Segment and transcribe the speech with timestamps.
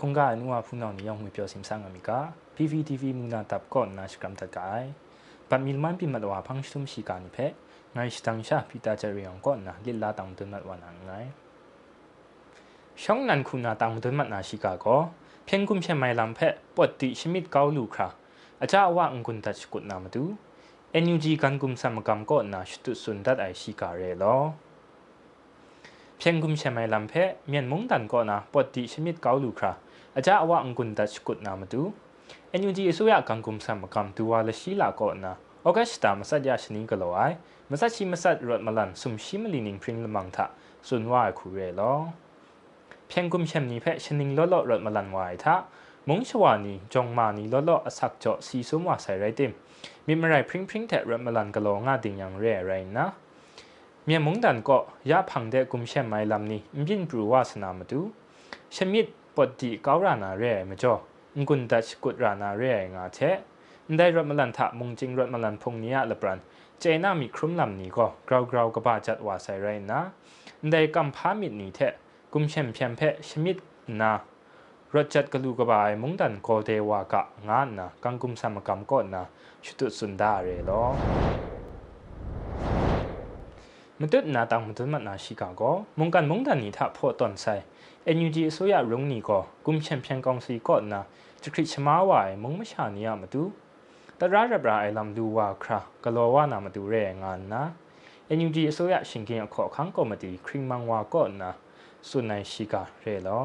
[0.00, 2.18] คงกานัวพูนองนิยองมือเปียวสิมสังอเมริกา
[2.56, 4.82] PVTV มุนาตับก่อนนาชกรัมตัดกาย
[5.48, 7.38] ปัดมิลมันปิมัดว่าพังชุมชิกานิเพ
[7.94, 11.10] ไงสตังชาพิตาจริยองก่อนนะลิลลาตังตุนมัดวานังไง
[13.02, 14.86] ช่องนั้นคุณนาตังตุนมัดนาชิกาโก
[15.44, 16.40] เพียงกุมเชมัยลำเพ
[16.74, 18.08] ปวดติชมิดเกาลูครา
[18.60, 20.24] อาจารย์ว่าองคุนตัชกุดนามาดู
[21.04, 24.36] NUG กันกุมสมกรรมก่อนนะชุดสุนดัดไอชิกาเรลอ
[26.18, 26.54] เพียงกุม
[30.16, 31.82] เชมัยลำเพเมียนมุงดันก่อนนะปวดติชมิดเกาลูคราอาจารย์ว่าองคุนตัชกุดนามาดู
[32.60, 37.30] NUG สุยากันกุมสมกรรมตัวละชิลาก่อนนะออกสตามาสัตยาชนิงกลอย
[37.70, 40.46] มาสัตชิมาสัตรถมาลันสุมชิมลินิงพริงลมังทะ
[40.88, 41.80] สุนว่าคูเรล
[43.08, 45.54] เพียงกุมเชมนี้เพชนิงลอลรถมาลันวายทะ
[46.08, 49.52] มงชวานีจงมานีลอลอสักจอสีสมว่าใส่ไรเต็ม
[50.06, 53.06] มีมาไรพริงพริงแทะรถมาลันกะโลงาดิงยังเร่ไรนะ
[54.04, 54.78] เมียมงดันก็
[55.10, 58.00] ยาพังเดกุมเชมไม่ลำนี้มินปรูวาสนามาดู
[58.76, 60.94] ชมิด ปดดีก้าวรานาเร่มาจ่อ
[61.36, 63.18] งกุนดัชกุดรานาเร่งาเท
[63.98, 66.38] ได้รถมาลันทะมงจิงรถมาลันพงนียละปรัน
[66.80, 70.00] เจน่ามีครุ่มลำนี้ก็กราวกราวกบาจัดว่าใส่ไรนะ
[70.70, 71.80] ได้กำพามิดนี้เท
[72.32, 73.56] กุมเชมเพียมเพชมิด
[74.00, 74.12] นา
[74.94, 79.22] รถจัดกลูกบายมุงดันโกเดวากะงานนะกังกุมสมกรรมก่อนนะ
[79.64, 80.82] ชุดสุนดาเรลอ
[84.00, 85.62] มันตุดนาตังมันตุดมันนาชิกาโก
[85.98, 87.54] มุงกันมุงดันนี้ถ้าพอตอนใส่
[88.14, 91.00] NUG အစိုးရရုံးနီကောကွန်ချန်ပီယံကောင်စီကောနာ
[91.42, 93.42] ချခရချမာဝါမုံမရှာနေရမတူ
[94.18, 97.62] တရရဘရာအိုင်လမ်ဒူဝါခရာဂလောဝါနာမတူရဲငါနာ
[98.38, 101.50] NUG အစိုးရရှင်ကင်းအခေါ်ခန်းကော်မတီခရီမန်ဝါကောနာ
[102.08, 103.44] ဆွန်နိုင်ရှိကရဲလော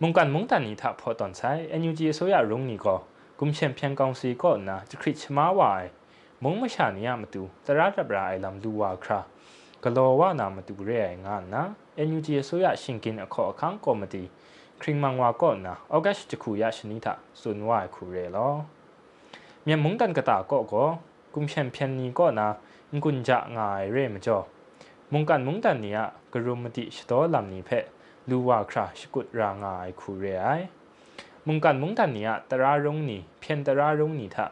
[0.00, 2.98] မုန်ကန်မုန်တန်နီသာဖော်တန်ဆိုင် NUG အစိုးရရုံးနီကော
[3.38, 5.70] ကွန်ချန်ပီယံကောင်စီကောနာချခရချမာဝါ
[6.42, 9.20] မုံမရှာနေရမတူတရရဘရာအိုင်လမ်ဒူဝါခရာ
[9.81, 11.63] พอตอนใช้เอ็นยูจีสุยารุงนี้ก็กุมเชมเพียงกองสีก่อนนะจะคริชมาวายมุงไม่ชานียมาดูแต่ราระบราไอลำดูว่าครากลัวว่านามาดูเรงานนะ
[12.07, 14.23] NUG အစိုးရရှင်ကင်းအခေါ်အခန်းကော်မတီ
[14.81, 18.53] ခရင်မန်ဝါကောနာဩဂတ်တခုရရှနီတာစွန်ဝါခုရဲလော
[19.65, 20.87] မြန်မုန်တန်ကတာကောကို
[21.33, 22.47] กุมเชมเพียนนี้ก็นะ
[23.03, 24.37] กุญจะงายเร่มจ่อ
[25.11, 25.97] มุงกันมุงตันนี้
[26.33, 27.69] กรุมติชโตลำนี้เพ
[28.29, 30.47] ลูว่าคราชกุดรางายคูเรไอ
[31.47, 34.45] มุงกันมุงตันนี้ตรารงนี้เพียนตรารงนี้ทะ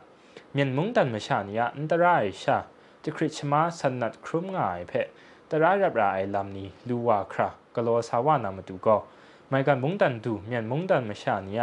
[0.54, 2.58] เมียนมุงตันมาชานี้อันตรายชา
[3.05, 5.07] จะคริชมาสนัดครุมง่ายเพะ
[5.49, 8.97] ตระรับราไอลำนี้ลูวาครากโลสาวานามาดูก็
[9.49, 11.63] ไม่กันมุงดันดูเมียนมุงดันมาชาเนีย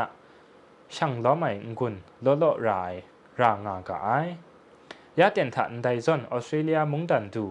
[0.96, 1.94] ช่างล้อไม่กุน
[2.26, 2.94] ล้อล้อราย
[3.40, 4.10] รางากาไอ
[5.20, 7.46] ยาเตียนทันไดซอนออสเตรเลียมุงดันดู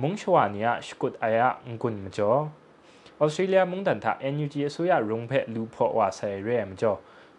[0.00, 1.48] มุงชวานียสกุดอายะ
[1.82, 2.32] กุนมาจ่อ
[3.20, 6.92] ออสเตรเลียมุงดันทัเอ็นยูจีสุยารุงเพลูพอว่าใส่เรียมจ่อ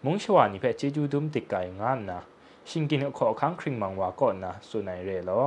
[0.06, 2.20] มุงชวานีเพเจจูดุมติกไก่งานนะ
[2.70, 5.42] ชิงกินขอค้างคริงมังวาก่อนนะสุนัยเรลอ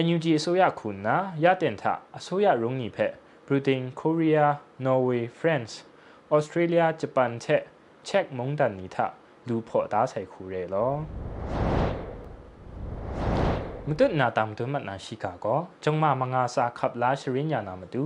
[0.00, 1.82] NUG အစိုးရခုနာရတင်ထ
[2.18, 3.12] အစိုးရရုံးကြီးဖက်
[3.46, 4.44] Britain, Korea,
[4.86, 5.74] Norway, France,
[6.34, 7.62] Australia, Japan ချက်
[8.08, 8.96] check မုန်တန်နီထ
[9.48, 10.92] လူဖို့သားဆိုင်ခူရဲလော
[13.88, 18.02] မတုနာတမ်တုမနာရှိကာကောကျုံမမငါစာခပ်လာရှရင်းညာနာမတူ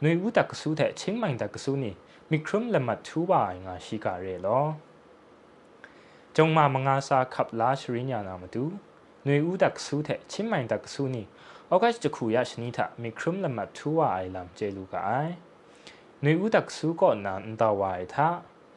[0.00, 1.92] ຫນွေဦးတကဆူးတဲ့ချင်းမိုင်တကဆူးနီ
[2.30, 4.64] မီခရုမ်လမတ်ထူပါငါရှိကာရဲလော
[6.36, 8.64] ကျုံမမငါစာခပ်လာရှရင်းညာနာမတူ
[9.26, 11.22] နွေဦးတက်ဆူတဲ့ချင်းမိုင်တက်ဆူနီ
[11.72, 15.34] ဩဂတ်တခုရရှိနေတာမီခရုမ်လမထူဝအိုင်လမ်ကျေလူကအိုင်
[16.24, 18.28] နွေဦးတက်ဆူကောနန်တဝိုင်သာ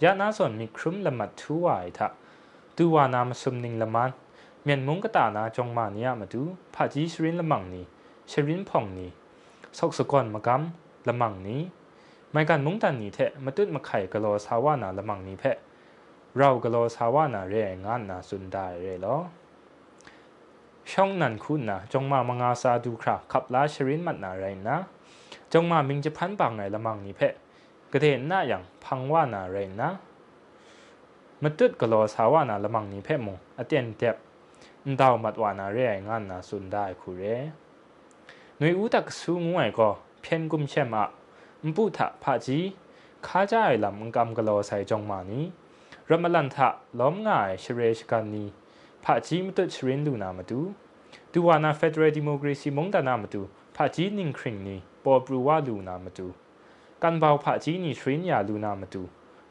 [0.03, 2.07] ยานาส่วนมีครึ่มละมัดทัวายทะ
[2.78, 4.12] ดูวานามสุมนิงละมัน
[4.63, 6.41] เมียนมุงกตานาจงมานี่มาดู
[6.74, 7.86] ผาจีชรินละมังนี้
[8.31, 9.09] ชรินพ่องนี่
[9.78, 11.62] สกสกอนมะกำละมังนี้
[12.31, 15.57] ไม่การมุงตันี้แทะมาตึ้นมาไข่กะโลสาวานาละมังนี้เพะ
[16.38, 19.18] เรากะโลสาวานาเรียงงานนาสุนได้เรลอ
[20.94, 24.78] ช่องนั้นคุณนะจงมามางาซาดูครับขับลาชรินมันนาไรนะ
[25.54, 27.34] จงมามิงจะพันปังไงละมังนี่เพะ
[27.92, 29.89] กระเทนหน้าอย่างพังว่านาไรนะ
[31.42, 34.16] มาตุดกะโลสาวานาละมังนี่เพะมงอเตียนเต็บ
[35.00, 37.24] ดาวมัดวานาเรงานนาสุนได้คุเร
[38.57, 39.89] หน่วยอุตักสูงไงก็
[40.22, 41.04] เพียนกุมเชมะ
[41.63, 42.60] มปุถะพาจี
[43.25, 45.44] ข้าจ้ายลำกำกะโลใส่จงมานี้
[46.10, 46.69] รมลันทะ
[47.00, 48.48] ล้อมง่ายเชเรชกันนี้
[49.09, 50.59] ဖာဂျီမတချရင်လူနာမတူ
[51.31, 53.42] ဒူဝါနာဖက်ဒရယ်ဒီမိုကရေစီမုန်တနာမတူ
[53.75, 54.75] ဖာဂျီနင်ခရင်နီ
[55.06, 56.27] ပေါ်ပရူဝလူနာမတူ
[57.04, 59.01] ကန်ဘောက်ဖာဂျီနီရှရင်ယာလူနာမတူ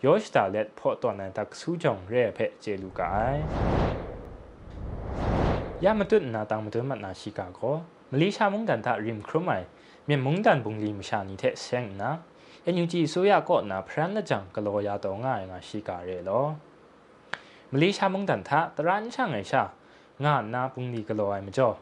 [0.04, 3.40] ယောရှတာလက်ဖော့တော်နန်တဆူးကြောင့်ရဲဖက်ကျေလူကိုင်
[5.84, 7.74] ရမတုနာတောင်မတုမနာရှိကကော
[8.10, 9.66] မလေးရှားမုန်တန်တာရင်ခရမိုင်
[10.08, 12.10] မြန်မုန်တန်ဘုံလီမရှာနီတဲ့ဆန်နာ
[12.64, 16.46] အန်ယူဂျီဆိုရကော့နာဖရန်နကြံကလောရတော့ငါငါရှိကရဲလော
[17.72, 19.62] မလေးရှားမုန်တန်ထတရန်ချန်ငယ်ရှာ
[20.24, 21.74] ငါနာပုန်ဒီကလောအိုင်မကျော်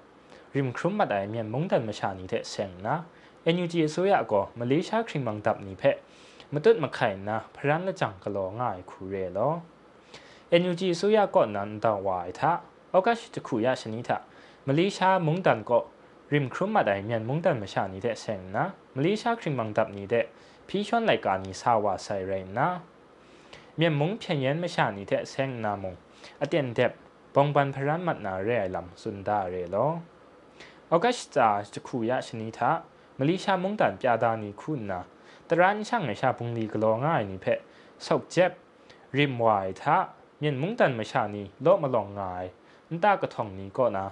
[0.54, 2.94] ရင်ခရုမတ်အိုင်မြန်မုန်တန်မရှာနေတဲ့ဆင်နာ
[3.54, 5.96] NUG အစိုးရအကောမလေးရှားခရင်မန်တပ်နိဖက်
[6.52, 9.52] မတုတ်မခိုင်နာဖရန်လက်ကြောင့်ကလောငါခူရဲလော
[10.60, 12.40] NUG အစိုးရကောနန်တဝိုင်ထ
[12.94, 14.10] ဩဂတ်တခုရရှနီထ
[14.66, 15.82] မလေးရှားမုန်တန်ကော
[16.32, 18.64] ရင်ခရုမတ်အိုင်မြန်မုန်တန်မရှာနေတဲ့ဆင်နာ
[18.94, 20.24] မလေးရှားခရင်မန်တပ်နေတဲ့
[20.68, 22.68] ဖီရှွန်လိုက်ကာနီဆာဝါဆိုင်ရင်နာ
[23.73, 25.95] รายการนี้สาวาไซเรนนะเมียนมุงเพียงยันมาชานีเดเซงนามง
[26.41, 26.91] อเตียนเดบ
[27.35, 29.75] ปองบันพรันมัดนาเรลำสุนดาเรโล
[30.89, 32.69] အောက်ကစတာတခုရရှနီသာ
[33.17, 34.99] မလေးရှားမုန်တန်ပြတာနီခုနာ
[35.49, 37.59] တရန်ช่างไม่ชาพุงลีกลอง่ายนี่เพะ
[38.05, 38.51] สกเจ็บ
[39.17, 39.97] ริมวายทะ
[40.39, 42.45] เมียนมุงตันไม่ชานี่โลมาลองง่าย
[42.91, 44.07] นตากระทองนี้ก็นะ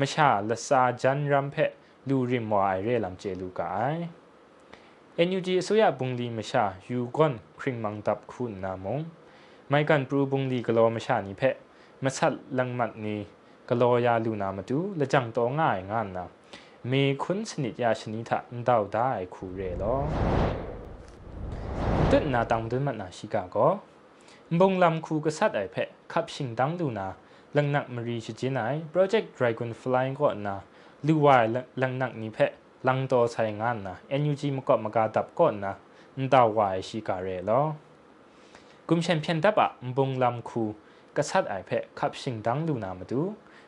[0.00, 1.72] မရှာလစာဂျန်ရမ်ဖက်
[2.08, 3.98] လူရင်မွာရဲလမ်ကျေလူကိုင်
[5.28, 8.96] NUG အစိုးရဘုံလီမရှာယူကွန်ခရင်မန်တပ်ခုနာမုံ
[9.70, 11.56] မိုင်ကန်ပရူဘုံလီကလောမရှာနီဖက်
[12.04, 13.16] မဆတ်လန်မတ်နီ
[13.68, 16.24] ကလောယာလူနာမတူလကြံတော့ငိုင်ငါနာ
[16.90, 20.00] မေခွန်းစနစ်ရရှနီထန်တောက်ဒိုင်ခူရဲလော
[22.10, 23.72] တက်နာတောင်ဒမနာရှိကကော
[24.58, 27.06] ဘုံလမ်ခုကဆတ်အိုက်ဖက်ခပ်ရှင်တန်းလူနာ
[27.56, 30.56] ลังนักมรีชิจินายโปรเจกต์ Dragonfly ก็นะ
[31.06, 31.44] ลูวาย
[31.82, 32.52] ลังนักนี้เพะ
[32.87, 35.73] ลังโตใช้งานนะ NUG มก็มากาดับก่อนนะ
[36.17, 37.61] นดาวายชิการเรลอ
[38.87, 40.63] กุมเชนเพียนดับอะมบงลำคู
[41.15, 43.21] กษัตริย์ไอเพะขับชิงดังดูนามาดู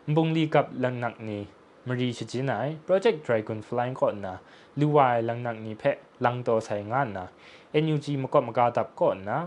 [0.08, 1.44] มบงลีกับลังนักนี้
[1.88, 4.36] มรีชิจินายโปรเจกต์ Dragonfly ก็นนะ
[4.80, 7.28] ลูวายลังนักนี้เพะลังโตใช้งานนะ
[7.84, 9.40] NUG มก็มากาดับก่อนนะ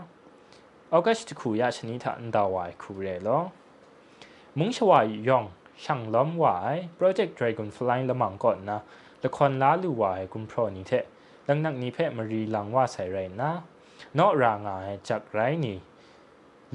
[0.92, 3.38] ออกัสต์คูยาชนิดอันดาวายคูเรลอ
[4.58, 5.44] มุงชวายยอง
[5.84, 8.78] ช่างล้อมวายโปรเจกต์ Dragonfly ละมังก่อนนะ
[9.24, 10.92] ละครล้าลูวายกุมพรนี่เท
[11.48, 13.50] ดังนักนี้เพมารีลังว่าใส่ไรนะ
[14.18, 15.78] นอรางายจากไรนี่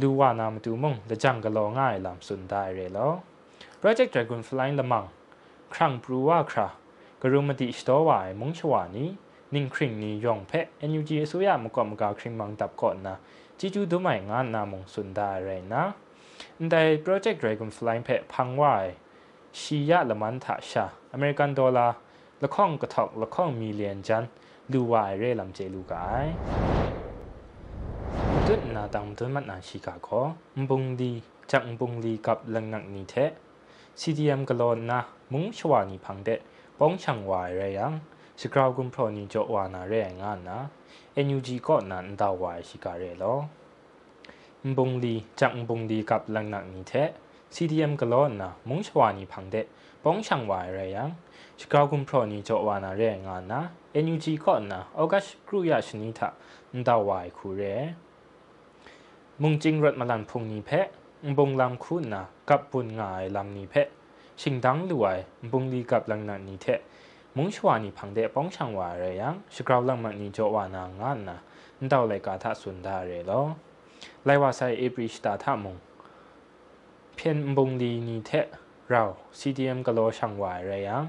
[0.02, 3.10] ลูวานามตูมงละจังกะลอง่ายลำสุนได้เรลอ
[3.78, 5.06] โปรเจกต์ Dragonfly ละมัง
[5.74, 6.68] ครั้งปรูว่าครา
[7.22, 9.10] กรุมติสตอวายมงชวานี้
[9.54, 10.52] นิ่งคริงนี้ยองเพ
[10.90, 13.16] NUG สุยามกอมกาคริงมังตับก่อนนะ
[13.60, 15.84] จิจูดูใหม่งานนามงสุนได้ไรนะ
[16.72, 18.86] ในโปรเจกต์ Dragonfly เพะพังวาย
[19.60, 21.96] ชียะละมันถาชาอเมริกันดอลลาร์
[22.44, 24.24] ละข้องกระทอกละข้องมีเลียนจัน
[24.72, 26.26] ลูวายเร่ลำเจลูกาย
[28.46, 30.10] ตุนนาตังตุนมันนาชิกาโก
[30.58, 31.12] มบุงดี
[31.52, 33.16] จักมบุงดีกับลังนักนีเท
[34.02, 35.00] CDM กลอนนะ
[35.34, 36.30] มุงชวานีพังเด
[36.80, 37.94] ป้องช่างวายเรยัง
[38.40, 40.60] สกราวกุมพรนีจวานาเรงานนะ
[41.26, 43.36] NUG ก็นันดาวายชิกาเรลอ
[44.78, 46.94] บงลีจากบงลีกับลังนักนี้เท
[47.56, 49.56] CDM กลอนนะมุงชวานีพังเด
[50.04, 51.12] bong chang wa re yang
[51.58, 55.82] chikagun pro ni jo wa na re nga na NUG ko na august kru ya
[55.82, 56.32] shini tha
[56.74, 57.94] nda wa khu re
[59.40, 60.88] mung jing rat malan phung ni phe
[61.36, 63.86] bong lam khu na kap pun ngai lam ni phe
[64.38, 66.80] sing dang luai bong li kap lang na ni the
[67.36, 70.50] mung chwa ni phang de bong chang wa re yang chikaw lang ma ni jo
[70.50, 71.36] wa na nga na
[71.82, 73.56] ndaw lai ka tha sun da re lo
[74.26, 75.80] lai wa sai april ta tha mung
[77.20, 78.48] 偏蒙利尼特。
[78.92, 79.04] เรา
[79.40, 81.04] ซีดีเอ็มกะโลช่างวายไรยัง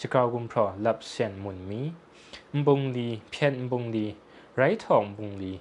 [0.00, 1.82] ชกาวกุมพรอลับเซนมุนมี
[2.66, 4.06] บุงดีเพียนบุงดี
[4.56, 5.52] ไรทองบุงดี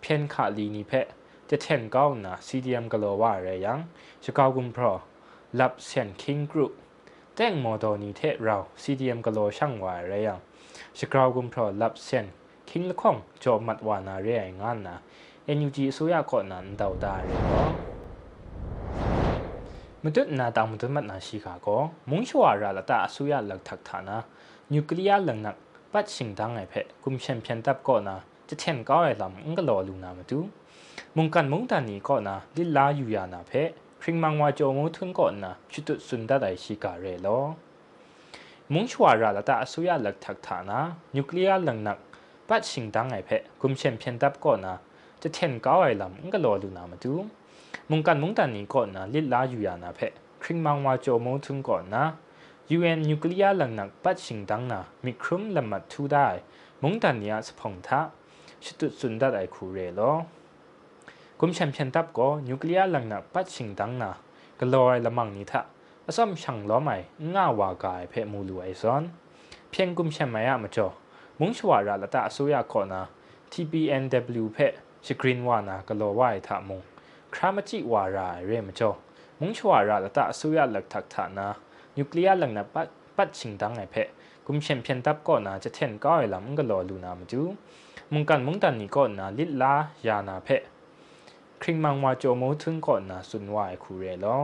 [0.00, 1.06] เพียนขาลีนี่เพะ
[1.48, 3.78] จะเทนก้าวนะซีดีเอ็มกะโลว่าไรยัง
[4.24, 4.92] ชกาวกุมพรอ
[5.60, 6.72] ลับเซนคิงกรุ๊ป
[7.34, 10.38] แต่งโมโดนีเทเราซีดีเอ็มกะโลช่างวายไรยัง
[10.98, 12.26] ชกาวกุมพรอลับเซน
[12.68, 14.96] คิงละข้องจอมัดวานาเรียงานนะ
[15.56, 17.97] NUG สุยากอนันเดาได้เลย
[20.03, 24.09] မတွနာတောင်မတွမနာရှိခါကောမုံချွာရလာတာအစိုးရလက်ထက်ဌာန
[24.71, 25.57] နျူကလ িয়ার လန်နက်
[25.91, 28.15] ပတ်ရှင်တန်းငယ်ဖက်ကွန်ရှင်ပြန်တပ်ကောနာ
[28.49, 30.39] จะเทนก้าวไอ้ลำงก็รอลูนามาดู
[31.15, 33.51] มุงกันมุงตานีก็นะลิลาอยู่ยานาเพ
[34.01, 37.39] คริงมังว่าโจมูทุนก่อนนะชุดสุนดาไดชิกาเรลอ
[38.73, 40.79] มุงชัวราละตาอสุยาหลักทักฐานะ
[41.15, 41.97] นิวเคลียร์หลังนัก
[42.47, 43.29] ปัดชิงดังไอ้เพ
[43.61, 44.75] กุมเชนเพียนดับก่อนนะ
[45.21, 47.13] จะเทนก้าวไอ้ลำก็รอดูนามาดู
[47.90, 50.00] มุงกันมุงตันนี้ก่อนนะลิลาอยู่ยานาเพ
[50.42, 52.04] คริงมังว่าโจมทุนก่อนนะ
[52.76, 56.26] UN นิวเคลียร์หลังนักปัดชิงดังนะมีครุมละมัดทูได้
[56.82, 58.00] มุงตันนี้สพงทา
[58.64, 60.00] ชิตุสุนดัดไอคูเรโล
[61.40, 64.10] กุมแชมเปียนตับก็นิวเคลียร์หลังนักปัดชิงดังนะ
[64.58, 65.60] ก็ลอยละมังนี้ทะ
[66.06, 66.96] อสมช่างล้อใหม่
[67.34, 69.02] ง่าวากายเพมูลูไอซอน
[69.70, 70.86] เพียงกุมแชมไม่อะมาจ่อ
[71.40, 73.02] มุงชวาระละตาสุยาคอนะ
[73.52, 74.58] TPNW เพ
[75.06, 76.80] ชกรีนวานะก็ลอวายทะมง
[77.34, 78.90] ครามจิวาราเรมจอ
[79.40, 81.46] มุงชวาระละตาสุยาหลักทักฐานะ
[81.96, 84.08] นิวเคลียร์หลังนักปัดปัดชิงดังไอเพะ
[84.46, 87.40] กุมแชมเปียนตับก็นะจะเทนก้อยลำก็ลอลูนามาจู
[88.12, 89.72] มุงกันมุงตันนี้ก่อนนะลิลา
[90.06, 90.62] ยานาเพะ
[91.62, 94.38] คริงมังวาโจมูถึงก่อนนะสุนวายคูเรลอ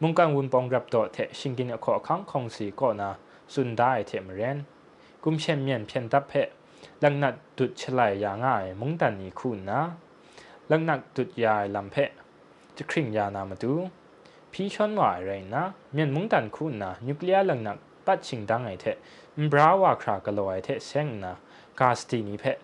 [0.00, 3.10] มุงกันวุนปองรับดอเทชิงกินขอคังคงสีก่อนนะ
[3.54, 4.58] สุนได้เทมเรน
[5.22, 6.48] กุมเชมเมียนเพียนตับเพะ
[7.02, 9.80] ลังนัดตุดฉลายยาง่ายมุงตันนี่คุณนะ
[10.71, 12.11] ลังนักตุดยายลำเพะ
[12.77, 13.73] จะคริ่งยานามาดู
[14.51, 18.85] พี่ชนว่าอะไรนะเมียนมงตันคุณนะนิวเคลียร์ลังนักปัดชิงดังไอเท
[19.39, 21.33] มบราวาครากะโลไอเทเซงนะ
[21.79, 22.57] กาสตีนี่เพะ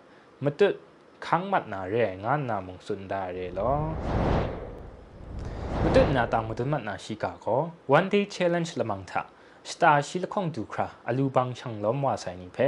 [0.43, 0.73] มาตุด
[1.25, 3.71] ขังมัดนาเรงานนามงสุนดาเรลอ
[5.83, 7.45] มาตุดนาตังมาตุดมัดนาชิกาโก
[7.97, 9.21] one day challenge ละมังทะ
[9.71, 12.59] สตาร์ชิลคงดูคราอลูบังช่างล้อมว่าใส่นี่เพ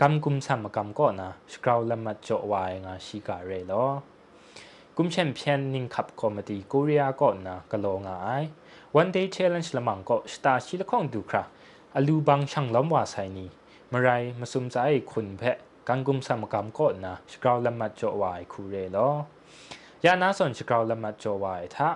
[0.00, 3.84] กำกุมสัมกำก็นะสกราวละมัดโจวายงาชิกาเรลอ
[5.01, 8.43] กุมเชมเพียนนิงขับคอมดีโคเรียาก็นะกะโลงาย
[8.99, 11.43] one day challenge ละมังก็สตาร์ชิลคงดูครา
[11.95, 13.49] อลูบังช่างล้อมว่าใส่นี่
[13.89, 14.75] เมื่อไรมาซุมใจ
[15.11, 21.89] คุณเพะกันกุมสมกำก็นะสกราวละมัดจวายคูเรลอยานาสนสกราวละมัดจวายทะ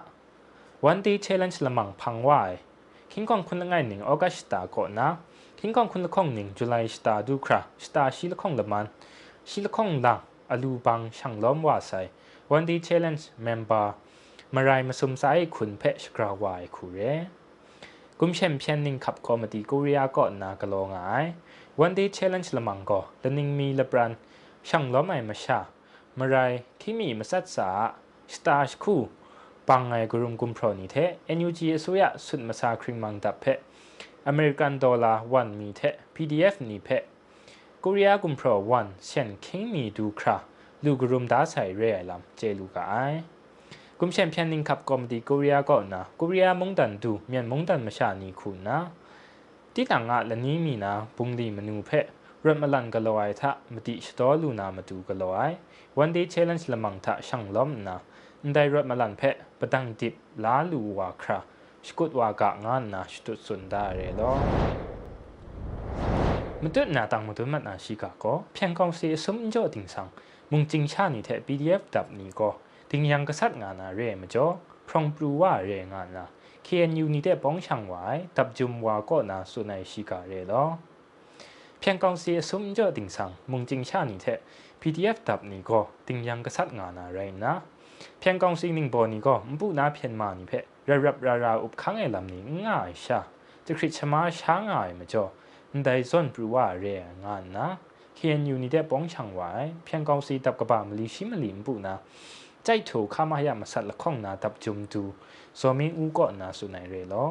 [0.90, 2.52] one day challenge ละมังพังวาย
[3.12, 5.08] คิงกองคุณละไงหนิงออกัสตาก็นะ
[5.60, 8.86] คิงกองคุณละคงหนิงจุลัยสตาดูคราสตาชิละคงละมัน
[9.50, 10.20] ชิละคงลัง
[10.52, 11.94] อลูบังช่างล้อมว่าไซ
[12.48, 13.86] ใส่ one day challenge member
[14.56, 15.24] มารายมาซุมไซ
[15.56, 17.00] คุณเพชกราวายคูเร
[18.20, 21.26] กุมเชมเพียนนิงขับคอมดีกุริยาก็นากะโลงาย
[21.84, 24.12] one day challenge ละมังก็ละนิงมีละบรัน
[24.70, 25.60] ช่างล้อมไอมาชา
[26.20, 27.70] มารายคิมีมาสัตสา
[28.34, 28.96] สตาชคู
[29.68, 30.98] ปังไงกรุมกุมพรนีเท
[31.38, 33.46] NUG อสุยะสุดมาซาคริงมังดับเพ
[34.28, 35.82] อเมริกันดอลลาร์วันมีเท
[36.16, 36.90] PDF นี่เพ
[37.84, 40.38] กุริยากุมพรวันเช่นคิงมีดูครา
[40.85, 42.95] ลูกรุมดาใส่เรไอลัมเจลูกไอ
[43.99, 48.79] กุมเชมเพียนนิงขับกอมดีกุริยาก็นะกุริยามงดันดูเมียนมงดันมาชานีคุณนะ
[49.75, 51.91] ที่ต่างอ่ะละนี้มีนะบุงดีมนูเพ
[52.45, 55.51] รถมาลันกะลอยทะมติสตอลูนามาดูกะลอย
[55.99, 57.97] วันดีเชลเลนจ์ละมังทะช่างล้อมนะ
[58.55, 61.39] ได้รถมาลันเพะปะตังดิบลาลูวาครา
[61.87, 64.33] สกุดวากะงานนะสตุสุนดาเรลอ
[66.63, 69.27] มตุนาตังมตุมัดนาชิกาก็เพียงกองเสียส
[70.56, 72.50] มุงจิงชานี่แท้ PDF ดับนี่ก็
[72.90, 74.46] ถึงยังกษัตริย์งานาเร่มาจ่อ
[74.88, 76.26] พรองปรูว่าเรงานนะ
[76.68, 78.04] KNU นี่แต่ป้องช่างไว้
[78.36, 80.64] ตับจุมว่าก็นาสุนัยชิกาเร่ลอ
[81.80, 84.36] เพียงกองเสียสมเจอติงสังมุงจิงชานี่แท้
[84.82, 87.54] PDF ดับนี่ก็ถึงยังกษัตริย์งานาเร่นะ
[88.20, 93.20] เพียงกองสิ่งหนึ่งบอนี่ก็มปูนาเพียนมานี่เพะระรับราราอุบค้างไอ้ลำนี้ง่ายชา
[93.66, 95.24] จะคริชมาช้างง่ายมาจ่อ
[95.86, 96.86] ได้ส่วนปรูว่าเร
[97.26, 97.68] งานนะ
[98.18, 101.94] KNU နေတဲ့ပေါင်းချောင်ဝိုင်ဖျန်ကောင်းစီတပ်ကပါမလီရှိမလီမပူနာ
[102.66, 105.04] ကြိုက်ထိုခမရမဆက်လခေါင်နာတပ်ဂျုံတူ
[105.60, 107.30] ဇော်မင်းဦးကော့နာဆုနိုင်ရဲလော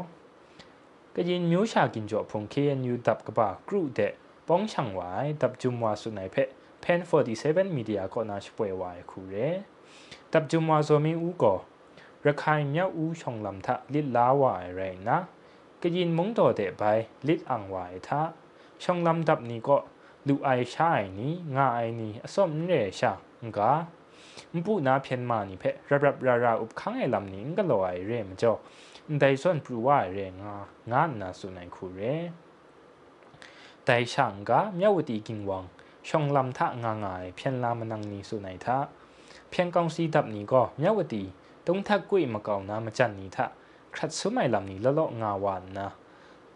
[1.14, 4.12] ကရင်မျိုးရှာကင်ကြောဖုန် KNU တပ်ကပါကရုတဲ့
[4.48, 6.48] ပေါင်းချောင်ဝိုင်တပ်ဂျုံဝါဆုနိုင်ဖက်
[6.82, 7.00] Pen
[7.38, 9.48] 47 Media ကော့နာရှပွဲဝိုင်ခုရဲ
[10.32, 11.60] တပ်ဂျုံဝါဇော်မင်းဦးကော့
[12.26, 15.18] ရခိုင်မြောက်ဦးချောင်လမ်ထလစ်လာဝိုင်ရိုင်နာ
[15.82, 18.20] ကရင်မုံတော်တဲ့ဘိုင်လစ်အန်ဝိုင်သာ
[18.82, 19.84] ချောင်လမ်တပ်နီကော့
[20.28, 23.12] လူအိုင်ရှာအိုင်နီငါအိုင်နီအစော့မြဲရှာ
[23.56, 23.70] ငါ
[24.54, 28.56] မပူနာဖျန်မာနီဖဲရရရရဥပခန်းအလမ်နီငါလောအိုင်ရဲမကြော
[29.22, 30.52] ဒိုင်ဆွန်ပူဝါရဲငါ
[30.90, 32.14] ငါနာဆုနိုင်ခုရဲ
[33.86, 35.66] ဒိုင်ရှာငါမြဝတီကင်ဝမ်
[36.08, 38.76] ရှောင်းလမ်ထငါငါဖျန်လာမနန်နီဆုနိုင်သာ
[39.52, 41.22] ဖျန်ကောင်စီတပ်နီကောမြဝတီ
[41.66, 43.44] တုံးထက်ကွေမကောင်နာမချန်နီသာ
[43.94, 45.86] ခရတ်ဆုမိုင်လမ်နီလလောငါဝါနာ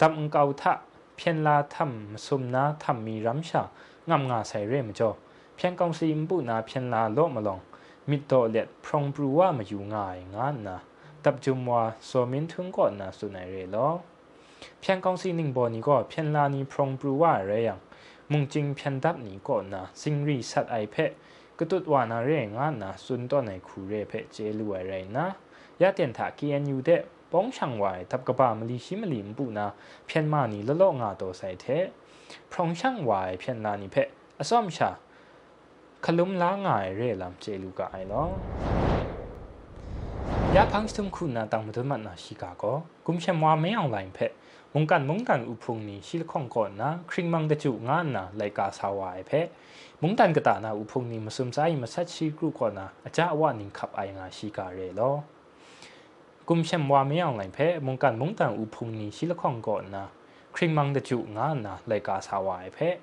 [0.00, 0.62] တမ်ကောက်ထ
[1.15, 3.63] เมียวตีต้องทักกุยมาเก่านามาจันนี้ทะครัดสุไม่ลำนี้ละเลาะงาวานนะตับเก่าทะเพียนลาทำสุมนาทำมีรำชา
[4.09, 5.09] งามงาใส่เร่มจ่อ
[5.55, 7.59] เพียงกองสีมปูนาเพียนลาโลมาลอง
[8.09, 10.77] มิโตเล็ดพรองปรูว่ามาอยู่ง่ายงานนะ
[11.23, 13.89] ตับจุมว่าโซมินถึงก่อนนะสุนัยเรลอ
[14.79, 17.79] เพียงกองสีหนึ่งบอนี้ก็เพียงลานีพรองปรูว่าเรยัง
[18.31, 21.11] มุงจริงเพียงดับนี้ก่อนนะสิงรีสัตไอเพะ
[21.57, 25.25] กตุดวานาเรงานนะสุนต้นในคูเรเพเจลูอะไรนะ
[25.81, 26.89] ยาเตียนถากียนอยู่เด
[27.31, 29.67] ป้องช่างไว้ทับกระบามลีชิมลิมปูนะ
[30.07, 31.65] เพียงมานีละโลงาโตใส่เท
[32.51, 34.07] พรองช่างไว้เพียงลานีเพะ
[34.39, 34.89] อซ้อมชา
[36.05, 38.23] ขลุมล้างายเร่ลำเจลูกไอลอ
[40.55, 42.63] ยาพังสมคุณนาตังมุดมันนาชิกาโก
[43.05, 44.31] กุมเชมว่าไม่เอาไลน์เพะ
[44.73, 49.47] มงกันมงกันอุพุงนี้ชิลคองก่อนนะคริงมังเดจุงานนะไลกาสาวายเพะ
[50.01, 55.01] มงกันกตานาอุพุงนี้มาสมใจมาสัชชีกรุก่อนนะอาจารย์ว่านิงขับไองาชิกาเร่ล
[56.48, 60.04] กุมเชมว่าไม่เอาไลน์เพะมงกันมงกันอุพงนี้ชิลคองก่อนนะ
[60.54, 62.96] คริงมังเดจุงานนะไลกาสาวายเพะ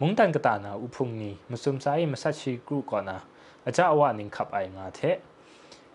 [0.00, 3.18] มงตันกตานาอุพงนีมุสมสายมาสัชิกรุก่อนนะ
[3.64, 5.00] อาจารย์ว่านิงขับไองาเท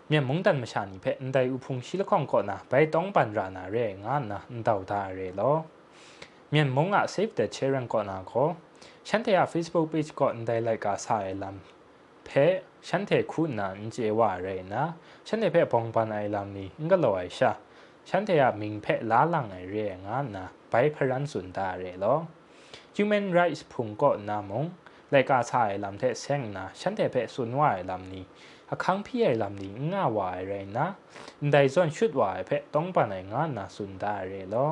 [0.06, 5.52] เมียมงตันมาชานิเพนไดอุพงชิลคองก่อนนะไปต้องปันรานาเรงานนะนดาวดาเรลอ
[6.50, 8.44] เมียมงอะเซฟเดเชรังก่อนนะก็
[9.08, 11.81] ฉันเทียเฟซบุ๊กเพจก่อนไดไลกาสายลำ
[12.26, 12.30] เพ
[12.88, 14.84] ฉันเทคุณนันเจว่าเรนะ
[15.26, 17.52] ฉันเทเพปองปันไอลำนี้งก็ลอยชา
[18.08, 22.14] ฉันเทียมิงเพล้าลังไอเรียงานนะไปพรันสุนดาเรลอ
[22.96, 24.64] Human Rights พุงก็นามง
[25.14, 28.24] รายการชายลำเทเซงนะฉันแต่เพสุนวายลำนี้
[28.68, 30.86] อาคังพี่ไอลำนี้ง่าวายเลยนะ
[31.52, 34.66] ได้ส่วนชุดวายเพต้องปานไหนงานนะสุนได้เลยลอ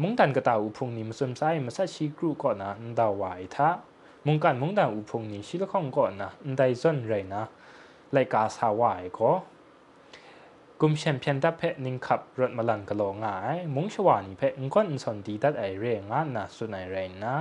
[0.00, 3.68] มุงตันกระตาอุพงนี้มาสมไซมาสัชีกรูก่อนนะดาวายท่า
[4.26, 7.42] มุงกันมุงตันอุพงนี้ชิลข้องก่อนนะได้ส่วนเลยนะ
[8.16, 9.30] รายการสาวายก็
[10.80, 17.34] กุมแชมเปี้ยนดัเพนิงขับรถมาลันกะโลง่ายมุงชวานีเพงก้นสนดีดัดไอเรงานนะสุนัยเรนนะ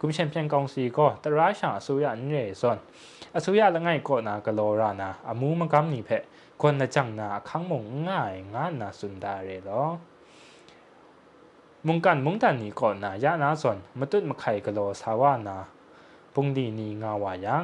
[0.00, 2.78] กุมแชมเปี้ยนกองซีก็ตราชาสุยานเรซอน
[3.34, 6.10] อสุยาละไงก็นากะโลรานะอามูมังกัมนี่เพ
[6.62, 9.82] คนละจังนาคังมงง่ายงานนะสุนดาเรลอ
[11.86, 15.58] มุงกันมุงตันนี่ก่อนนะยะนาสนมาตุ้ดมาไข่กะโลสาวานา
[16.34, 17.56] ပုန်ဒီနီငါဝါယံ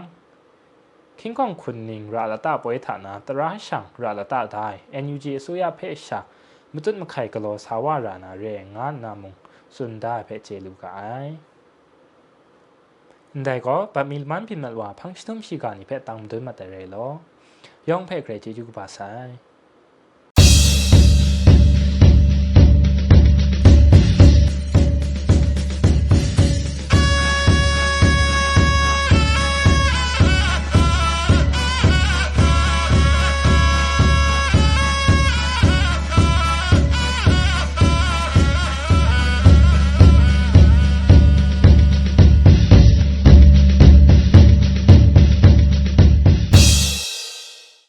[1.19, 6.19] ခင်ကောင်ခွန်နင်းရာလတာပွဲဌာနတရာရှံရာလတာဒိုင် NUG အစိုးရဖဲ့ရှာ
[6.75, 9.33] မတုတ်မခိုင်ကလောဆာဝရာနာရဲငါနာမုံ
[9.75, 11.31] စွန်ဒါဖဲ့ချေလူကိုင်
[13.47, 17.11] ဒါကောပမီလ်မန်ပြမလဝဖန်စတုံရှိကနိဖဲ့တောင်ဒွမတရဲလော
[17.89, 19.31] ယောင်ဖဲ့ခရဲချေကျူပါဆိုင်